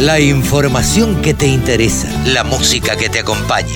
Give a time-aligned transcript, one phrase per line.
[0.00, 3.68] La información que te interesa, la música que te acompaña.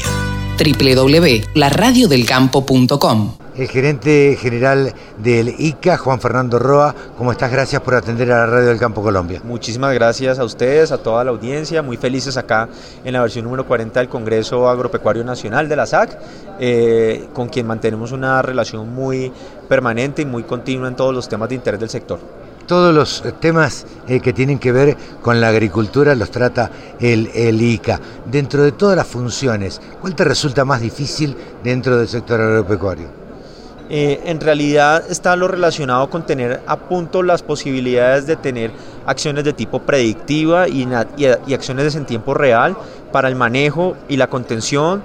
[0.57, 7.53] www.laradiodelcampo.com El gerente general del ICA, Juan Fernando Roa, ¿cómo estás?
[7.53, 9.43] Gracias por atender a la Radio del Campo Colombia.
[9.45, 12.71] Muchísimas gracias a ustedes, a toda la audiencia, muy felices acá
[13.05, 16.19] en la versión número 40 del Congreso Agropecuario Nacional de la SAC,
[16.59, 19.31] eh, con quien mantenemos una relación muy
[19.69, 23.87] permanente y muy continua en todos los temas de interés del sector todos los temas
[24.09, 26.71] eh, que tienen que ver con la agricultura los trata
[27.01, 27.29] el,
[27.61, 28.01] ICA.
[28.27, 33.07] Dentro de todas las funciones, ¿cuál te resulta más difícil dentro del sector agropecuario?
[33.91, 38.71] Eh, en realidad está lo relacionado con tener a punto las posibilidades de tener
[39.05, 42.77] acciones de tipo predictiva y, y, y acciones en tiempo real
[43.13, 45.03] para el manejo y la contención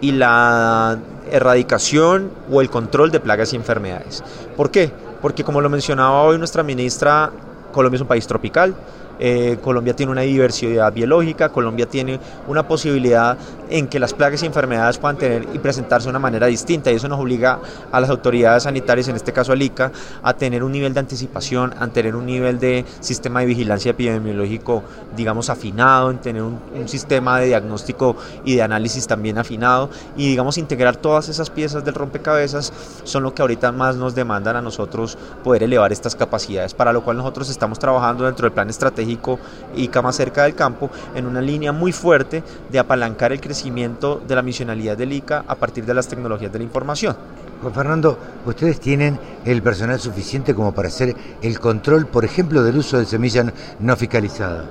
[0.00, 0.98] y la
[1.30, 4.22] erradicación o el control de plagas y enfermedades.
[4.56, 4.90] ¿Por qué?
[5.22, 7.30] Porque como lo mencionaba hoy nuestra ministra,
[7.72, 8.74] Colombia es un país tropical,
[9.18, 12.18] eh, Colombia tiene una diversidad biológica, Colombia tiene
[12.48, 13.38] una posibilidad
[13.72, 16.92] en que las plagas y enfermedades puedan tener y presentarse de una manera distinta.
[16.92, 17.58] Y eso nos obliga
[17.90, 19.90] a las autoridades sanitarias, en este caso al ICA,
[20.22, 24.82] a tener un nivel de anticipación, a tener un nivel de sistema de vigilancia epidemiológico,
[25.16, 29.88] digamos, afinado, en tener un, un sistema de diagnóstico y de análisis también afinado.
[30.18, 32.74] Y, digamos, integrar todas esas piezas del rompecabezas
[33.04, 37.02] son lo que ahorita más nos demandan a nosotros poder elevar estas capacidades, para lo
[37.02, 39.38] cual nosotros estamos trabajando dentro del plan estratégico
[39.74, 44.34] ICA más cerca del campo en una línea muy fuerte de apalancar el crecimiento de
[44.34, 47.16] la misionalidad del ICA a partir de las tecnologías de la información.
[47.60, 52.78] Juan Fernando, ¿ustedes tienen el personal suficiente como para hacer el control, por ejemplo, del
[52.78, 54.64] uso de semilla no fiscalizada?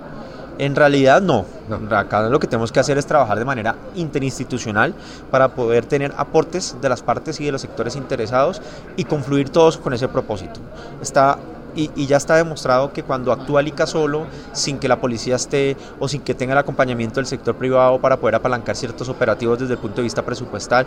[0.58, 1.46] En realidad no.
[1.70, 1.96] no.
[1.96, 4.94] Acá lo que tenemos que hacer es trabajar de manera interinstitucional
[5.32, 8.62] para poder tener aportes de las partes y de los sectores interesados
[8.98, 10.60] y confluir todos con ese propósito.
[11.02, 11.40] Está
[11.76, 15.36] y, y, ya está demostrado que cuando actúa el ICA solo, sin que la policía
[15.36, 19.60] esté o sin que tenga el acompañamiento del sector privado para poder apalancar ciertos operativos
[19.60, 20.86] desde el punto de vista presupuestal,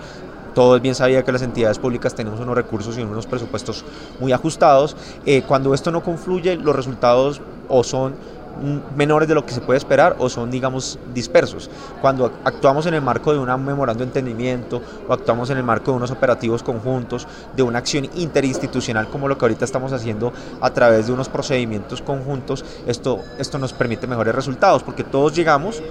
[0.54, 3.84] todo es bien sabido que las entidades públicas tenemos unos recursos y unos presupuestos
[4.20, 4.96] muy ajustados.
[5.26, 8.14] Eh, cuando esto no confluye, los resultados o son
[8.96, 11.70] menores de lo que se puede esperar o son, digamos, dispersos.
[12.00, 15.90] Cuando actuamos en el marco de un memorando de entendimiento o actuamos en el marco
[15.90, 20.70] de unos operativos conjuntos, de una acción interinstitucional como lo que ahorita estamos haciendo a
[20.70, 25.82] través de unos procedimientos conjuntos, esto, esto nos permite mejores resultados porque todos llegamos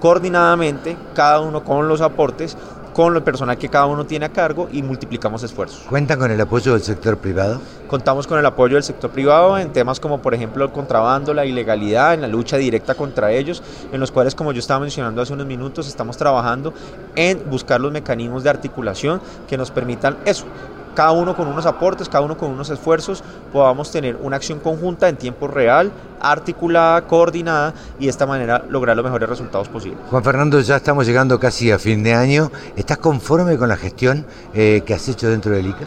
[0.00, 2.56] coordinadamente, cada uno con los aportes
[2.92, 5.80] con el personal que cada uno tiene a cargo y multiplicamos esfuerzos.
[5.88, 7.60] ¿Cuentan con el apoyo del sector privado?
[7.86, 11.44] Contamos con el apoyo del sector privado en temas como por ejemplo el contrabando, la
[11.44, 15.32] ilegalidad, en la lucha directa contra ellos, en los cuales como yo estaba mencionando hace
[15.32, 16.72] unos minutos estamos trabajando
[17.16, 20.46] en buscar los mecanismos de articulación que nos permitan eso,
[20.94, 23.22] cada uno con unos aportes, cada uno con unos esfuerzos,
[23.52, 28.96] podamos tener una acción conjunta en tiempo real, articulada, coordinada y de esta manera lograr
[28.96, 30.00] los mejores resultados posibles.
[30.10, 32.50] Juan Fernando, ya estamos llegando casi a fin de año.
[32.76, 35.86] ¿Estás conforme con la gestión eh, que has hecho dentro del ICA?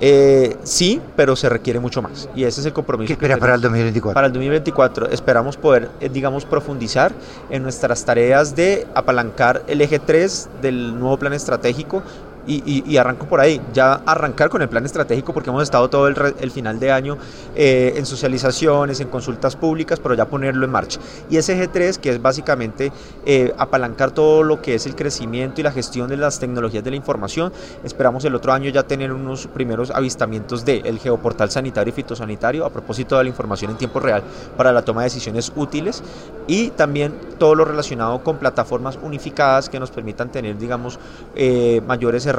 [0.00, 2.28] Eh, sí, pero se requiere mucho más.
[2.34, 3.06] Y ese es el compromiso.
[3.06, 4.14] ¿Qué esperas para el 2024?
[4.14, 7.12] Para el 2024 esperamos poder, eh, digamos, profundizar
[7.48, 12.02] en nuestras tareas de apalancar el eje 3 del nuevo plan estratégico,
[12.46, 16.16] y, arranco por ahí, ya arrancar con el plan estratégico porque hemos estado todo el,
[16.40, 17.18] el final de año
[17.56, 21.00] eh, en socializaciones, en consultas públicas, pero ya ponerlo en marcha.
[21.30, 22.92] Y ese G3, que es básicamente
[23.26, 26.90] eh, apalancar todo lo que es el crecimiento y la gestión de las tecnologías de
[26.90, 31.90] la información, esperamos el otro año ya tener unos primeros avistamientos del el geoportal sanitario
[31.90, 34.22] y fitosanitario a propósito de la información en tiempo real
[34.56, 36.02] para la toma de decisiones útiles
[36.46, 40.98] y también todo lo relacionado con plataformas unificadas que nos permitan tener, digamos,
[41.34, 42.33] eh, mayores herramientas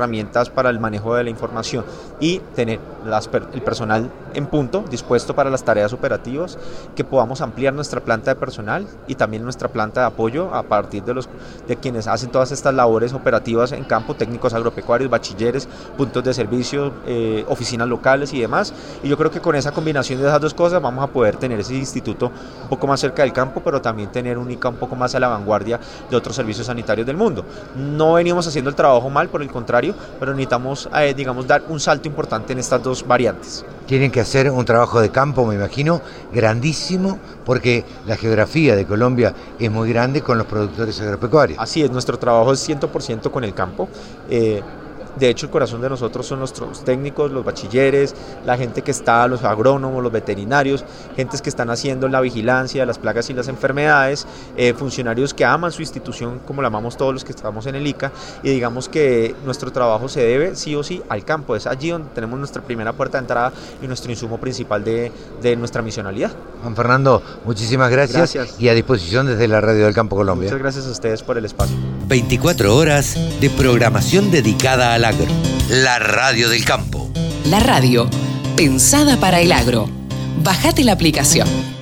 [0.54, 1.86] para el manejo de la información
[2.20, 2.80] y tener
[3.54, 6.58] el personal en punto, dispuesto para las tareas operativas,
[6.96, 11.04] que podamos ampliar nuestra planta de personal y también nuestra planta de apoyo a partir
[11.04, 11.30] de, los,
[11.68, 15.68] de quienes hacen todas estas labores operativas en campo, técnicos agropecuarios, bachilleres,
[15.98, 18.74] puntos de servicio, eh, oficinas locales y demás.
[19.04, 21.60] Y yo creo que con esa combinación de esas dos cosas vamos a poder tener
[21.60, 22.32] ese instituto
[22.64, 25.20] un poco más cerca del campo, pero también tener un ICA un poco más a
[25.20, 25.80] la vanguardia
[26.10, 27.46] de otros servicios sanitarios del mundo.
[27.76, 29.85] No venimos haciendo el trabajo mal, por el contrario,
[30.20, 33.66] pero necesitamos, eh, digamos, dar un salto importante en estas dos variantes.
[33.86, 36.02] Tienen que hacer un trabajo de campo, me imagino,
[36.34, 41.60] grandísimo, porque la geografía de Colombia es muy grande con los productores agropecuarios.
[41.60, 43.88] Así es, nuestro trabajo es 100% con el campo.
[44.30, 44.62] Eh,
[45.18, 48.16] De hecho, el corazón de nosotros son nuestros técnicos, los bachilleres,
[48.46, 50.84] la gente que está, los agrónomos, los veterinarios,
[51.16, 54.28] gentes que están haciendo la vigilancia de las plagas y las enfermedades,
[54.58, 57.88] eh, funcionarios que aman su institución como la amamos todos los que estamos en el
[57.88, 58.12] ICA
[58.44, 61.56] y digamos que nuestro trabajo se debe sí o sí al campo.
[61.56, 65.12] Es allí donde tenemos nuestra primera puerta de entrada y nuestro insumo principal de,
[65.42, 66.32] de nuestra misionalidad.
[66.62, 70.48] Juan Fernando, muchísimas gracias, gracias, y a disposición desde la Radio del Campo Colombia.
[70.48, 71.76] Muchas gracias a ustedes por el espacio.
[72.08, 74.94] 24 horas de programación dedicada
[75.70, 77.12] La Radio del Campo.
[77.46, 78.10] La radio,
[78.56, 79.88] pensada para el agro.
[80.42, 81.75] Bajate la aplicación.